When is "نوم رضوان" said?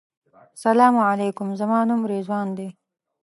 1.87-2.47